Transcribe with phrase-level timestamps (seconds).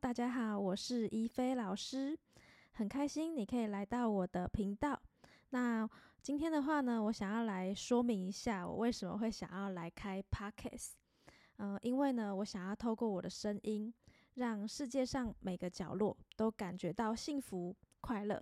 [0.00, 2.16] 大家好，我是怡菲老师，
[2.70, 4.96] 很开心你可以来到我的频道。
[5.50, 5.88] 那
[6.22, 10.92] 今天的话呢，我想要来说明一下我为什么会想要来开 Podcast。
[11.56, 13.92] 嗯，因为呢，我想要透过我的声音，
[14.34, 18.40] 让世界上每个角落都感觉到幸福快乐。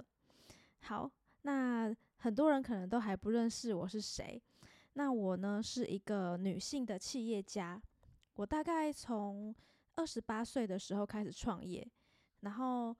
[0.80, 1.10] 好，
[1.40, 4.40] 那很多人可能都还不认识我是谁。
[4.92, 7.80] 那我呢，是一个女性的企业家。
[8.34, 9.54] 我大概从
[9.96, 11.86] 二十八岁的时候开始创业，
[12.40, 12.94] 然后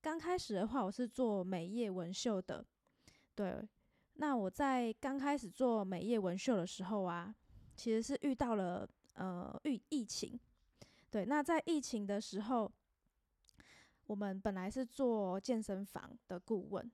[0.00, 2.64] 刚开始的话，我是做美业纹绣的。
[3.34, 3.68] 对，
[4.14, 7.34] 那我在刚开始做美业纹绣的时候啊，
[7.76, 10.38] 其实是遇到了呃疫疫情。
[11.10, 12.72] 对，那在疫情的时候，
[14.06, 16.88] 我们本来是做健身房的顾问，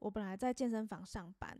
[0.00, 1.56] 我本来在健身房上班。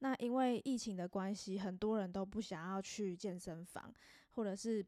[0.00, 3.90] 那因为疫情的关系，很多人都不想要去健身房，
[4.32, 4.84] 或者是。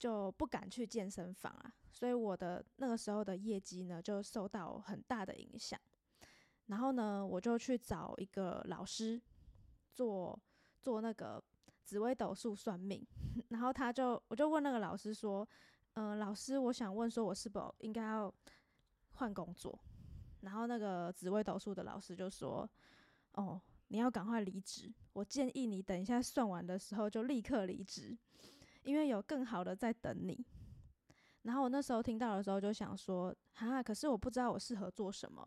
[0.00, 5.78] 就不敢去健身房啊，所以我的那个时候的业绩呢就受到很大的影响。
[6.68, 9.20] 然后呢，我就去找一个老师
[9.92, 10.40] 做
[10.80, 11.42] 做那个
[11.84, 13.06] 紫微斗数算命。
[13.50, 15.46] 然后他就我就问那个老师说
[15.94, 18.34] ：“嗯，老师，我想问说，我是否应该要
[19.12, 19.78] 换工作？”
[20.40, 22.66] 然后那个紫微斗数的老师就说
[23.34, 24.90] ：“哦，你要赶快离职。
[25.12, 28.16] 我建议你等一下算完的时候就立刻离职。”
[28.82, 30.42] 因为有更好的在等你，
[31.42, 35.46] 然后我那时候听到的时候就想说，哈，可是我不知道我适合做什么。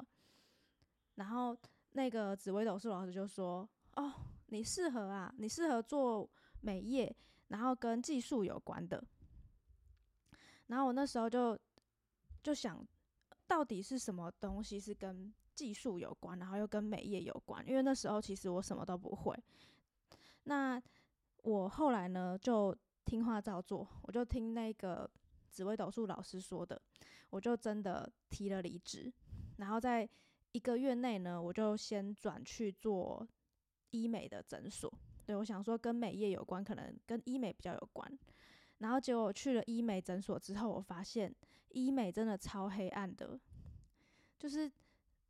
[1.16, 1.58] 然后
[1.92, 4.14] 那个紫薇斗数老师就说，哦，
[4.48, 6.30] 你适合啊，你适合做
[6.62, 7.16] 美业，
[7.48, 9.03] 然后跟技术有关的。
[10.68, 11.58] 然后我那时候就
[12.44, 12.86] 就想
[13.47, 17.68] 到底是什么东西是跟技术有关，然后又跟美业有关？
[17.68, 19.44] 因为那时候其实我什么都不会。
[20.44, 20.81] 那
[21.38, 22.75] 我后来呢就。
[23.06, 25.09] 听话照做，我就听那个
[25.50, 26.82] 紫微斗数老师说的，
[27.30, 29.12] 我就真的提了离职。
[29.58, 30.08] 然后在
[30.52, 33.28] 一个月内呢，我就先转去做
[33.91, 34.91] 医美的诊所。
[35.25, 38.19] 对我想说跟美业有关，可能跟医美比较有关。
[38.80, 41.34] 然后结果我去了医美诊所之后，我发现
[41.70, 43.40] 医美真的超黑暗的，
[44.38, 44.70] 就是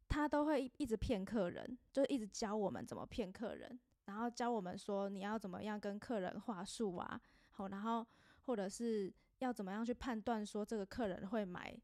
[0.07, 7.21] 他都会一直骗客人，就一直教我们怎么骗客人，然后教我们说你要怎么样跟客人话术啊。
[7.53, 8.05] 好，然后
[8.41, 11.75] 或者是要怎么样去判断说这个客人会买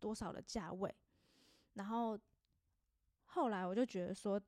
[0.00, 0.94] 多少的价位，
[1.74, 2.18] 然后
[3.26, 4.40] 后来我就觉得说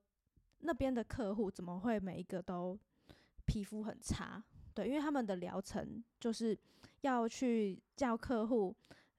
[0.61, 2.79] 那边的客户怎么会每一个都
[3.45, 4.43] 皮肤很差？
[4.73, 6.59] 对，因为他们的疗程就是
[7.03, 8.75] 要去叫客户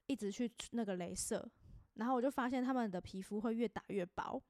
[0.06, 1.48] 一直去那个镭射，
[1.94, 4.42] 然后我就发现他们的皮肤会越打越薄，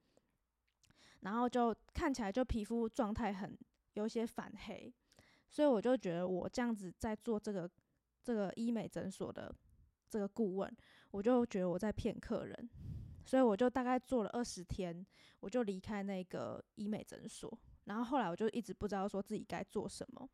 [1.21, 3.59] 然后就看起来就皮肤状态很
[3.95, 4.93] 有些反黑。
[5.53, 7.71] 所以我就觉得，我这样子在做这个
[8.25, 9.55] 这个医美诊所的
[10.09, 10.77] 这个顾问，
[11.11, 12.71] 我就觉得我在骗客人。
[13.25, 15.07] 所以我就大概做了二十天，
[15.41, 17.57] 我就离开那个医美诊所。
[17.85, 20.29] 然后后来我就一直不知道说自己该做什么。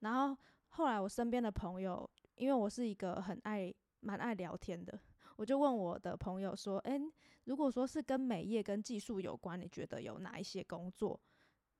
[0.00, 0.36] 然后
[0.70, 4.98] 后来我身边的朋友，因为我是一个很爱蛮爱聊天的，
[5.36, 7.00] 我就问我的朋友说：“诶，
[7.44, 11.18] 如果说是跟美业跟技术有关，你觉得有哪一些工作？”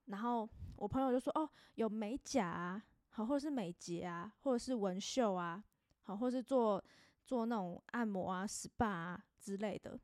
[0.08, 5.62] 然后我朋友就说：“哦，有美甲啊，好，或者是美睫啊，或者是纹绣啊，
[6.02, 6.82] 好，或是做
[7.24, 9.98] 做那种按摩啊、SPA 啊之类的。”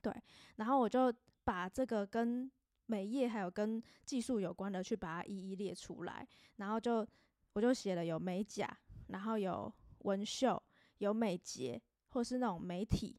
[0.00, 0.12] 对，
[0.56, 1.12] 然后我就
[1.44, 2.50] 把这个跟
[2.86, 6.26] 美业还有跟技术有关的去把它一一列出来，
[6.56, 7.06] 然后就
[7.52, 8.66] 我就写了有美甲，
[9.08, 10.62] 然后有纹绣，
[10.98, 13.18] 有美睫，或是那种美体，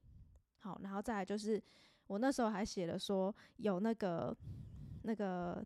[0.60, 1.62] 好，然后再来就是
[2.08, 4.36] 我那时候还写了说有那个。
[5.06, 5.64] 那个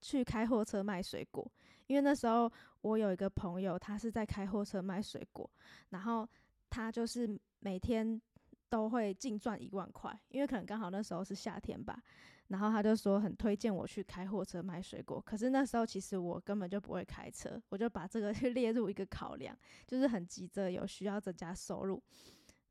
[0.00, 1.50] 去开货车卖水果，
[1.86, 2.50] 因为那时候
[2.82, 5.50] 我有一个朋友，他是在开货车卖水果，
[5.88, 6.28] 然后
[6.68, 8.20] 他就是每天
[8.68, 12.02] 都会净赚一万块，因为可能刚好那时候是夏天吧，
[12.48, 19.56] 然后他就说很推荐我去开货车卖水果，可是那时候其实我根本就不会开车，我就把这个列入一个考量，
[19.86, 22.02] 就是很急着有需要增加收入，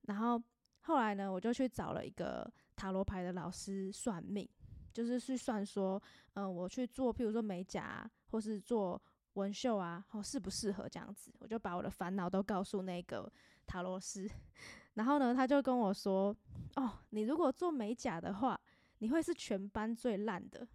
[0.03, 0.41] 然后
[0.81, 4.47] 后来呢，我就去找了一个塔罗牌的老师算命。
[4.93, 6.01] 就是去算说，
[6.33, 9.01] 嗯，我去做，譬如说美甲，或是做
[9.33, 11.31] 纹绣啊，好适不适合这样子？
[11.39, 13.31] 我就把我的烦恼都告诉那个
[13.65, 14.29] 塔罗斯，
[14.95, 16.35] 然后呢，他就跟我说，
[16.75, 18.59] 哦，你如果做美甲的话，
[18.97, 20.67] 你会是全班最烂的。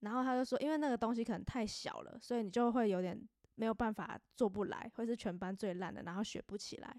[0.00, 3.20] 然后他就说，因为那个东西可能太小了，所以你就会有点
[3.54, 6.96] 没有办法做不来，会是全班最烂的，然后学不起来。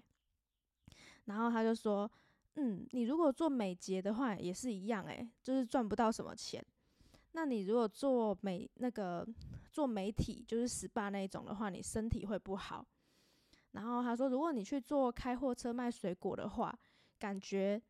[1.24, 2.10] 然后他就说。
[2.56, 6.64] 嗯，你如果做美睫的话也是一样，诶，就是赚不到什么钱。
[7.32, 9.26] 那你如果做美那个
[9.70, 12.86] 做媒体，就是 SPA 那一种的话，你身体会不好。
[13.70, 16.78] 然后他说，如果你去做开货车卖水果的话，
[17.18, 17.80] 感觉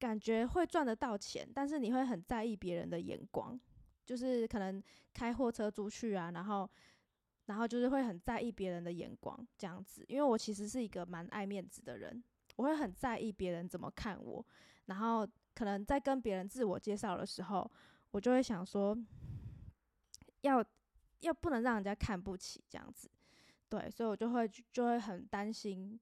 [0.00, 3.56] 感觉会赚得到钱，但是你会很在意别人的眼光，
[4.04, 4.82] 就是可能
[5.14, 6.68] 开货车出去啊，然后
[7.46, 10.04] 然后就是会很在意别人的眼光这样子。
[10.08, 12.20] 因为我其实是一个蛮爱面子的人，
[12.56, 14.44] 我会很在意别人怎么看我，
[14.86, 17.70] 然后可能在跟别人自我介绍的时候，
[18.10, 18.96] 我就会想说，
[20.42, 20.64] 要
[21.20, 23.10] 要不能让人家看不起这样子。
[23.68, 25.98] 对，所以我就会就会很担心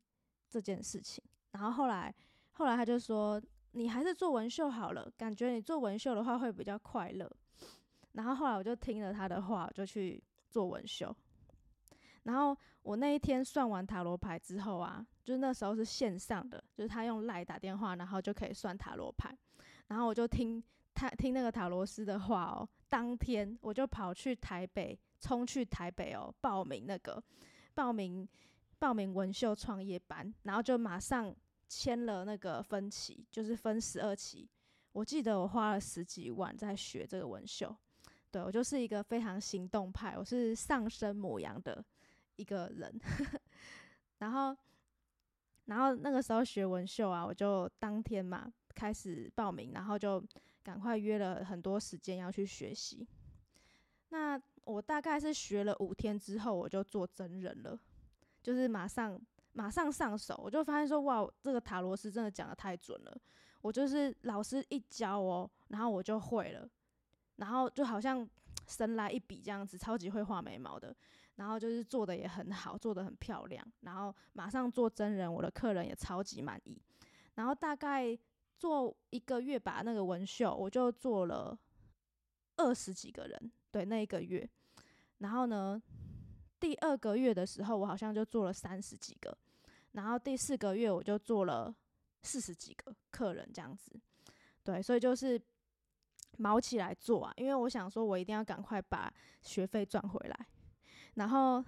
[0.48, 1.22] 这件事情。
[1.52, 2.12] 然后后来
[2.52, 3.40] 后来他就说
[3.72, 7.30] ：“你还是做纹绣好了，感觉你做纹绣的话会比较快乐。”
[8.12, 11.14] 然后后来我就听了他的话，就去做纹绣。
[12.30, 19.36] 然后我那一天算完塔罗牌之后啊，就是那时候是线上的，就是他用赖打电话，然后就可以算塔罗牌。
[19.88, 20.62] 然后我就听
[20.94, 27.20] 他听那个塔罗斯的话哦，当天我就跑去台北，冲去台北哦，报名那个。
[27.74, 28.28] 报名
[28.78, 31.34] 报名纹绣创业班，然后就马上
[31.68, 34.48] 签了那个分期，就是分十二期。
[34.92, 37.74] 我记得我花了十几万在学这个纹绣，
[38.30, 41.82] 对我就是一个非常行动派，我是上升母羊的
[42.40, 42.98] 一个人。
[44.18, 44.56] 然后，
[45.66, 50.22] 然后那个时候学纹绣啊，我就当天嘛开始报名，然后就
[50.62, 53.06] 赶快约了很多时间要去学习。
[54.08, 57.78] 那我大概是学了五天之后，我就做真人了，
[58.42, 59.20] 就是马上
[59.52, 63.16] 马上上手，我就发现说，哇，这个塔罗斯真的讲的太准了。
[63.62, 66.68] 我就是老师一教哦，然后我就会了，
[67.36, 68.28] 然后就好像
[68.66, 70.94] 神来一笔这样子，超级会画眉毛的，
[71.40, 76.78] 然后就是做的也很好，做的很漂亮，然后马上做真人，我的客人也超级满意。
[77.34, 78.14] 然后大概
[78.58, 81.58] 做一个月吧，那个纹绣我就做了
[82.56, 83.52] 二十几个人。
[83.70, 84.46] 对，那一个月，
[85.16, 85.82] 然后呢，
[86.60, 89.34] 第二个月的时候，我好像就做了三十几个，
[89.92, 91.74] 然后第四个月我就做了
[92.20, 93.98] 四十几个客人这样子。
[94.62, 95.40] 对，所以就是
[96.36, 99.10] 毛起来做啊，因为我想说，我一定要赶快把
[99.40, 100.46] 学费赚回来。
[101.20, 101.62] 然后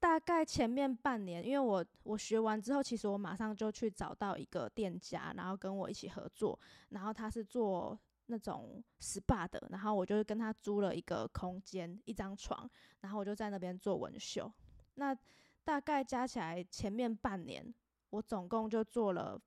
[0.00, 6.58] 大概前面半年，因为我我学完之后，其实我马上就去找到一个店家，然后跟我一起合作，
[6.88, 7.98] 然后他是做。
[8.26, 12.70] 那种 SPA 的，然后我就跟他租了一个空间，一张床，
[13.00, 14.50] 然后我就在那边做纹绣。
[14.94, 15.14] 那
[15.64, 17.74] 大概加起来前面半年，
[18.08, 19.38] 我总共就做了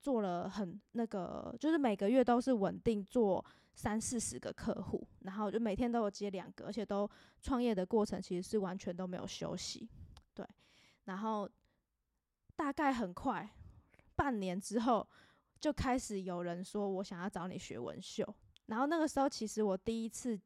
[0.00, 3.44] 做了很那个，就是每个月都是稳定做
[3.74, 7.08] 三四十个客户，然后就每天都有接两个，而且都
[7.40, 9.88] 创业的过程其实是完全都没有休息。
[10.34, 10.46] 对，
[11.04, 11.48] 然后
[12.56, 13.48] 大概很快
[14.14, 15.06] 半年之后。
[15.60, 18.26] 就开始有人说我想要找你学纹绣，
[18.64, 20.40] 然后那个时候其实我第一次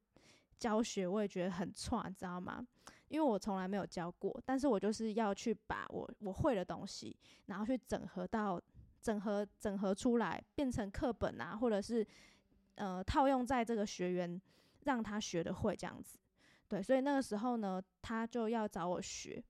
[0.58, 2.66] 教学，我也觉得很创，知道吗？
[3.06, 7.16] 因为我从来没有教过，但是我就是要去把我我会的东西，
[7.46, 8.60] 然后去整合到
[9.00, 12.04] 整合整合出来，变成课本啊，或者是
[12.74, 14.42] 呃套用在这个学员
[14.84, 16.18] 让他学的会这样子。
[16.68, 19.42] 对，所以那个时候呢，他就要找我学，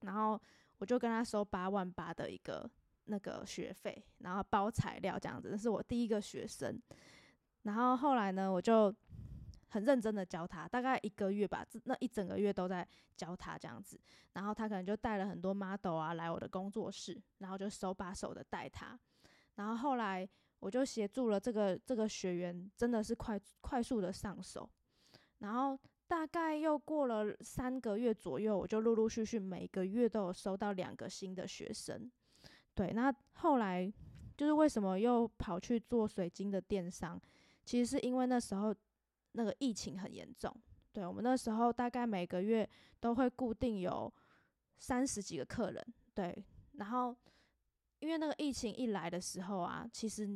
[0.00, 0.40] 然后
[0.78, 2.70] 我就跟他收八万八的一个。
[3.06, 6.80] 那个学费，然后包材料这样子，那是我第一个学生。
[7.62, 8.94] 然后后来呢，我就
[9.70, 12.86] 很认真的教他，大概一个月吧，那一整个月都在
[13.16, 14.00] 教他这样子。
[14.34, 18.96] 然后他可能就带了很多 model 啊来我的工作室，然后就手把手的带他。
[19.56, 20.28] 然后后来
[20.60, 24.68] 我就协助了这个这个学员，真的是快快速的上手。
[25.38, 32.10] 然后大概又过了三个月左右，我就陆陆续续每个月都有收到两个新的学生。
[32.74, 33.92] 对，那后来
[34.36, 37.20] 就是为什么又跑去做水晶的电商？
[37.64, 38.74] 其实是因为那时候
[39.32, 40.54] 那个疫情很严重。
[40.92, 44.12] 对我们那时候大概每个月都会固定有
[44.76, 45.94] 三十几个客人。
[46.14, 47.16] 对，然后
[48.00, 50.28] 因为那个疫情一来的时候啊，其实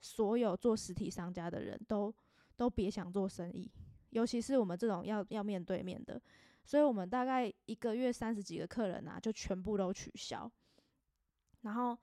[0.00, 2.12] 所有做实体商家的人都
[2.56, 3.70] 都别想做生意，
[4.10, 6.20] 尤其是我们这种要要面对面的，
[6.64, 10.50] 所以我们大概一个月三十几个客人啊，就全部都取消。
[11.62, 11.98] 然后，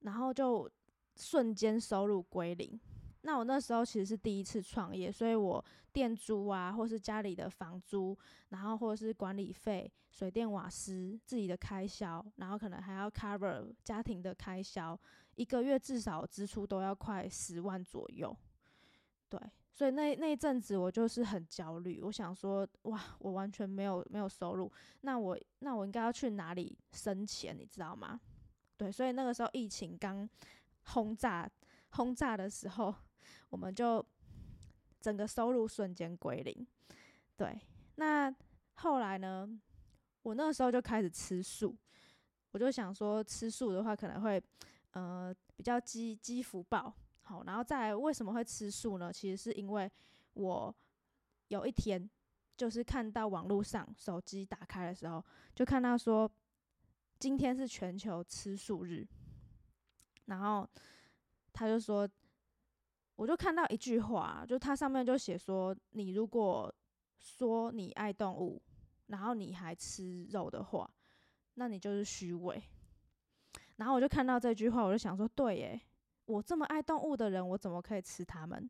[0.00, 0.70] 然后就
[1.16, 2.78] 瞬间收入归零。
[3.22, 8.16] 那我那时候其实是第一次创业，所以我店租啊，或是家里的房租，
[8.48, 14.98] 然后或者是管理费、水电瓦斯自己的开销，然后可能还要 cover 家庭的开销，
[15.36, 18.36] 一个月至少支出都要快十万左右。
[19.28, 19.40] 对，
[19.72, 24.70] 所以那那一阵子我就是很焦虑，我想说，哇，我完全没有没有收入，
[25.02, 28.20] 那我那我应该要去哪里生钱，你知道吗？
[28.76, 30.28] 对，所以那个时候疫情刚
[30.86, 31.48] 轰炸
[31.90, 32.94] 轰炸的时候，
[33.50, 34.04] 我们就
[35.00, 36.66] 整个收入瞬间归零。
[37.36, 37.60] 对，
[37.96, 38.34] 那
[38.74, 39.48] 后来呢，
[40.22, 41.76] 我那时候就开始吃素，
[42.52, 44.42] 我就想说吃素的话可能会
[44.92, 46.94] 呃比较积积福报。
[47.22, 49.12] 好，然后再来为什么会吃素呢？
[49.12, 49.90] 其实是因为
[50.34, 50.74] 我
[51.48, 52.08] 有一天
[52.56, 55.24] 就是看到网络上手机打开的时候，
[55.54, 56.30] 就看到说
[57.18, 59.06] 今天是全球吃素日，
[60.26, 60.68] 然后
[61.52, 62.08] 他就说，
[63.22, 66.74] 我就看到一句话，就它上面就写说，你如果
[67.20, 68.60] 说你爱动物，
[69.06, 70.90] 然后你还吃肉的话，
[71.54, 72.60] 那你就是虚伪。
[73.76, 75.80] 然后我就看到这句话，我就想说，对耶。
[76.24, 78.68] 我这么爱动物的人，我怎么可以吃它们？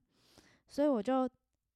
[0.68, 1.26] 所以我就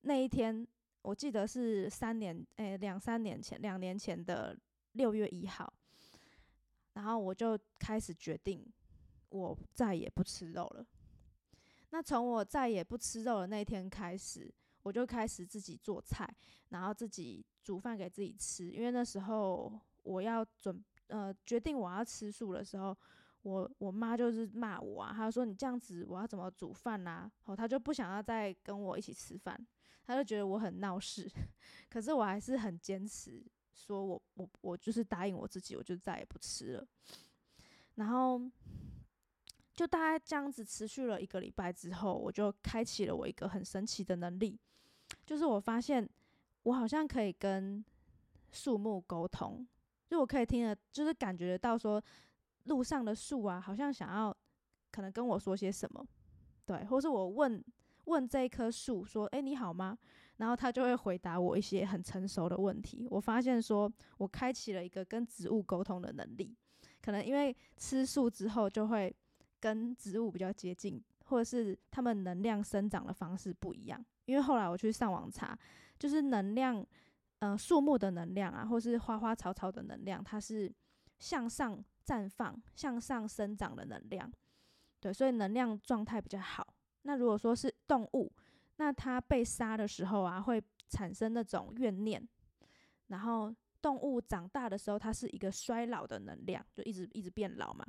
[0.02, 0.66] 那一天，
[1.00, 4.54] 我记得是三年，诶，两三年前，两年前的
[4.92, 5.72] 六月一号，
[6.92, 8.62] 然后我就开始决定，
[9.30, 10.84] 我再也不吃肉了。
[11.90, 14.52] 那从我再也不吃肉的那天开始，
[14.82, 16.28] 我就开始自己做菜，
[16.68, 18.70] 然后自己煮饭给自己吃。
[18.70, 22.96] 因为那时候我要准，呃，决定我要吃素的时候。
[23.42, 27.30] 我我妈就是骂我啊，她说你这样子我要怎么煮饭呐？
[27.44, 29.56] 哦，她就不想要再跟我一起吃饭，
[30.04, 31.30] 她就觉得我很闹事。
[31.88, 36.84] 可是我还是很坚持，说我我我就是答应我自己，我就再也不吃了。
[37.94, 38.40] 然后
[39.76, 44.58] 就大概这样子持续了一个礼拜之后，我就开启了我一个很神奇的能力，
[45.24, 46.08] 就是我发现
[46.64, 47.84] 我好像可以跟
[48.50, 49.64] 树木沟通，
[50.08, 52.02] 就我可以听得，就是感觉得到说。
[52.66, 54.36] 路上的树啊，好像想要
[54.90, 56.04] 可能跟我说些什么，
[56.64, 57.64] 对，或是我问
[58.06, 59.96] 问这一棵树说：“诶，你好吗？”
[60.38, 63.06] 然后它就会回答我一些很成熟的问题。
[63.08, 66.52] 我发现说，我开启了一个跟植物沟通的能力，
[67.00, 69.14] 可能因为吃素之后就会
[69.60, 74.04] 跟植物比较接近，或者是它们能量生长的方式不一样。
[74.24, 75.58] 因为后来我去上网查，
[75.98, 76.84] 就是能量，
[77.38, 80.72] 呃，树木的能量啊，或是花花草草的能量，它是
[81.18, 81.84] 向上。
[82.06, 84.32] 绽放、向上生长的能量，
[85.00, 86.64] 对，所以能量状态比较好。
[87.02, 88.32] 那如果说是动物，
[88.76, 92.24] 那它被杀的时候啊，会产生那种怨念。
[93.08, 97.84] 然后动物长大的时候，它是一个衰老的能量，就一直一直变老嘛。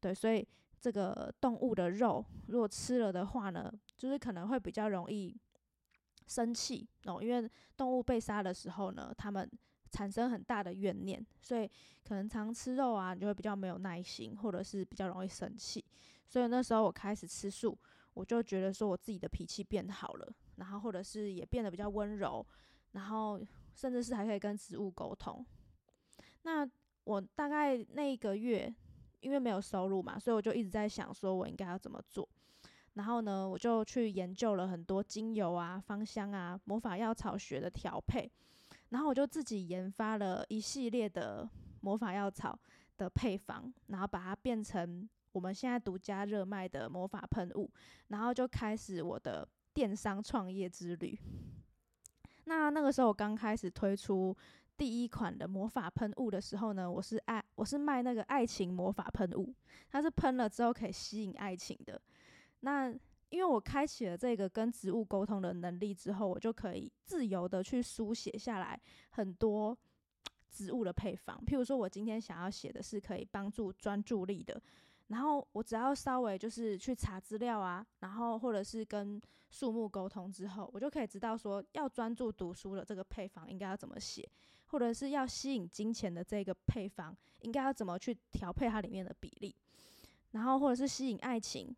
[0.00, 0.48] 对，所以
[0.80, 5.36] 这个动物的肉，如果吃了的话呢，就是可能会比较容易
[6.26, 9.50] 生气哦，因为动物被杀的时候呢，它们。
[9.90, 11.66] 产生很大的怨念，所以
[12.04, 15.82] 可能常吃肉啊，你就会比较没有耐心，或者是比较容易生气。
[16.26, 17.76] 所以那时候我开始吃素，
[18.12, 22.46] 我就觉得说我自己的脾气变好了，然后或者是也变得比较温柔，
[22.92, 23.40] 然后
[23.74, 25.42] 甚至是还可以跟植物沟通。
[26.42, 26.68] 那
[27.04, 28.70] 我大概那一个月，
[29.20, 32.28] 因为没有收入嘛，所以我就一直在想说我应该要怎么做。
[32.94, 38.30] 然后呢，我就去研究了很多精油啊、芳香啊、魔法药草学的调配。
[38.88, 41.48] 然后我就自己研发了一系列的
[41.82, 42.58] 魔法药草
[42.96, 47.70] 的配方，然后把它变成我们现在独家热卖的魔法喷雾，
[48.08, 51.16] 然后就开始我的电商创业之旅。
[52.44, 54.34] 那那个时候我刚开始推出
[54.78, 59.52] 第一款的魔法喷雾的时候呢，我是爱我是卖那个爱情魔法喷雾，
[59.90, 62.00] 它是喷了之后可以吸引爱情的。
[62.60, 62.88] 那
[63.30, 68.80] 因为我开启了这个跟植物沟通的能力之后，我就可以自由的去书写下来
[69.10, 69.76] 很多
[70.48, 71.36] 植物的配方。
[71.44, 74.62] 譬如说，我今天想要写的是可以帮助专注力的，
[75.08, 79.20] 然后我只要稍微就是去查资料啊，然后或者是跟
[79.50, 84.26] 树木沟通之后，我就可以知道说要专注读书的这个配方应该要怎么写，
[84.68, 89.54] 或者是要吸引金钱的这个配方应该要怎么去调配它里面的比例，
[90.30, 91.74] 然后或者是吸引爱情。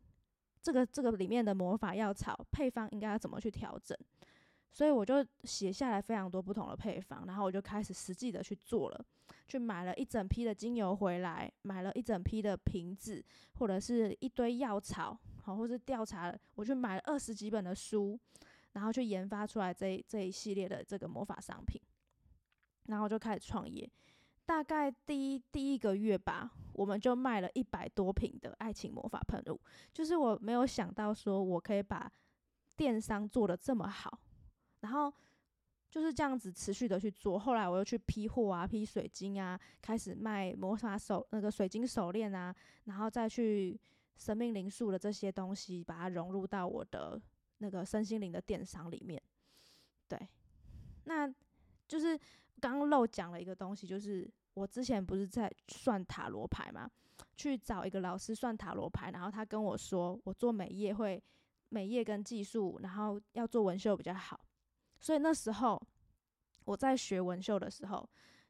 [0.62, 3.97] 这个这个里面的魔法药草配方应该要怎么去调整？
[4.70, 9.04] 所以我就写下来非常多不同的配方，然后我就开始实际的去做了，
[9.49, 18.16] 去买了一整批的精油回来，买了一整批的瓶子，或者是一堆药草，好，或是调查，我去买了二十几本的书，
[18.73, 21.80] 然后去研发出来这这一系列的这个魔法商品，
[22.90, 23.90] 然后就开始创业。
[24.44, 29.61] 大概第一第一个月吧，我们就卖了一百多瓶的爱情魔法喷雾。
[29.94, 32.11] 就是我没有想到说我可以把
[32.76, 34.18] 电商做的这么好，
[34.80, 35.12] 然后
[35.88, 37.38] 就是这样子持续的去做。
[37.38, 42.52] 后来我又去批货啊，批水晶啊，开始卖魔法手那个水晶手链啊，
[42.85, 43.80] 然后再去
[44.16, 47.20] 生命灵数的这些东西，把它融入到我的
[47.59, 49.23] 那个身心灵的电商里面。
[50.09, 50.28] 对，
[51.04, 51.32] 那
[51.87, 52.18] 就是
[52.61, 54.31] 刚漏讲了一个东西，就是。
[54.55, 56.90] 我之前不是在算塔罗牌嘛，
[57.37, 61.23] 去找一个老师算塔罗牌，然后他跟我说，我做美业会
[61.69, 64.38] 美业跟技术，然后要做纹绣比较好。
[64.99, 65.81] 所以那时候
[66.64, 68.07] 我在学纹绣的时候，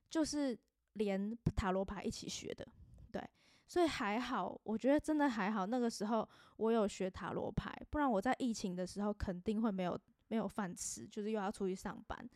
[0.09, 0.59] 就是
[0.95, 2.67] 连塔罗牌一起学的。
[3.12, 3.23] 对，
[3.69, 5.67] 所以还好，我觉得真的还好。
[5.67, 12.29] 那个时候我有学塔罗牌，不然我在疫情的时候肯定会没有没有饭吃，就是又要出去上班。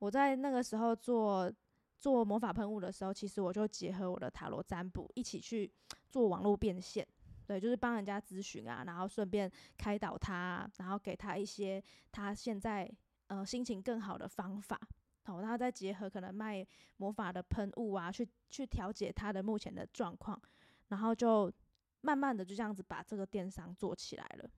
[0.00, 1.52] 我在那个时候做
[1.98, 5.70] 做魔法喷雾的时候，其实我就结合我的塔罗占卜一起去
[6.08, 7.06] 做网络变现，
[7.46, 12.90] 对，就是帮人家咨询啊，然后顺便开导他，然后给他一些他现在
[13.26, 14.80] 呃心情更好的方法。
[15.24, 16.66] 好，然后再结合可能卖
[16.96, 20.40] 魔法的喷雾啊，去去调节他的目前的状况，
[20.88, 21.52] 然后就
[22.00, 24.50] 慢慢的就这样子把这个电商做起来了。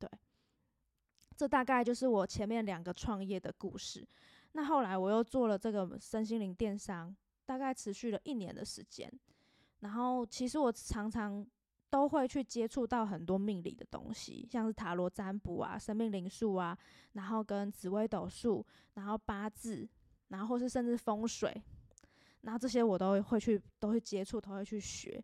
[0.00, 0.10] 对，
[1.36, 4.04] 这大概就是我前面两个创业的故事。
[4.52, 7.14] 那后来我又做了这个身心灵电商，
[7.46, 9.08] 大概持续了一年的时间。
[9.78, 11.46] 然后其实我常常
[11.88, 16.76] 都会去接触到很多命理的东西，像是塔罗占卜啊、生命灵数啊，
[17.12, 19.88] 然后跟紫微斗数，然后八字，
[20.28, 21.62] 然后或是甚至风水，
[22.42, 25.22] 然后这些我都会去都会接触，都会去学。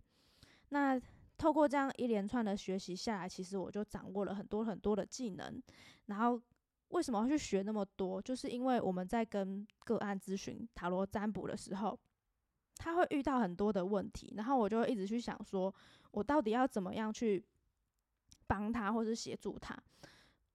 [0.69, 1.01] 那
[1.37, 5.61] 透过这样一连串的学习下来，其实我就掌握了很多很多的技能，
[6.07, 6.41] 然后。
[6.89, 8.23] 为什么要去学那么多？
[8.23, 11.99] 就是因为我们在跟个案咨询塔罗占卜的时候，
[12.77, 15.75] 他会遇到很多的问题，然后我就会一直去想说，
[16.13, 17.45] 我到底要怎么样去
[18.47, 19.77] 帮他，或是协助他？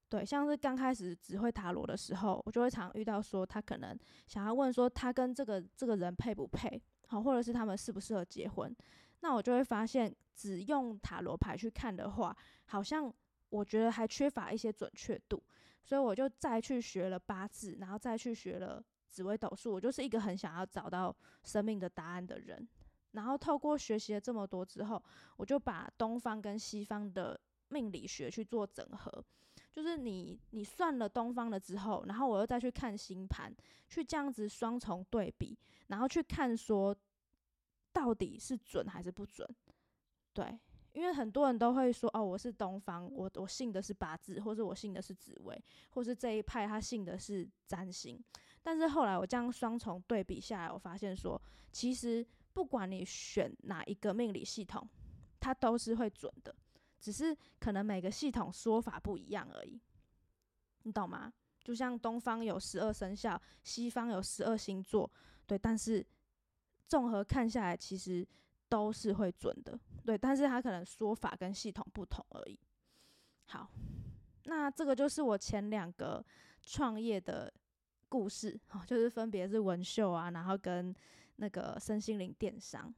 [0.07, 3.97] 对，像是刚开始只会塔罗的时候，我就会常遇到说，他可能
[4.27, 8.75] 想要问说，他跟这个这个人配不配，好，或者是他们适不适合结婚？
[9.21, 12.35] 那我就会发现，只用塔罗牌去看的话，
[12.65, 13.13] 好像
[13.50, 15.41] 我觉得还缺乏一些准确度。
[15.83, 19.73] 所以我就再去学了八字，然后再去学了紫微斗数。
[19.73, 22.67] 我就是一个很想要找到生命的答案的人。
[23.11, 25.03] 然后透过学习了这么多之后，
[25.35, 29.23] 我就把东方跟西方的命理学去做整合。
[29.71, 33.53] 就是你你算了东方了之后，然后我又再去看星盘，
[33.89, 35.57] 去这样子双重对比，
[35.88, 36.95] 然后去看说
[37.91, 39.47] 到底是准还是不准。
[40.33, 40.57] 对。
[40.93, 48.22] 因为很多人都会说哦，我是东方，我我信的是八字，或者我信的是紫薇，或是这一派他信的是占星。
[48.61, 54.85] 但是后来我这样双重对比下来，我发现说，其实不管你选哪一个命理系统，
[55.39, 56.53] 它都是会准的，
[57.00, 59.79] 只是可能每个系统说法不一样而已。
[60.83, 61.31] 你懂吗？
[61.63, 65.09] 就像东方有十二生肖，西方有十二星座，
[65.48, 66.05] 对，但是
[66.87, 68.27] 综合看下来，其实。
[68.72, 72.57] 都是会准的，对，但是他可能说法跟系统不同而已。
[73.48, 73.70] 好，
[74.46, 76.25] 那这个就是我前两个
[76.62, 77.53] 创业的
[78.07, 78.57] 故事，
[78.88, 80.96] 就是分别是文秀啊，然后跟
[81.36, 82.96] 那个身心灵电商。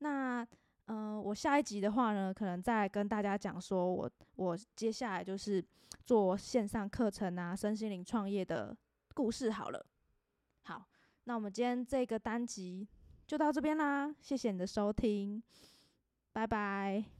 [0.00, 0.46] 那，
[0.88, 5.64] 嗯，我下一集的话呢，可能再跟大家讲说我我接下来就是
[6.04, 8.76] 做线上课程啊，身心灵创业的
[9.14, 9.86] 故事好了。
[10.64, 10.86] 好，
[11.24, 12.86] 那我们今天这个单集。
[13.26, 15.42] 就到这边啦，谢谢你的收听，
[16.32, 17.15] 拜拜。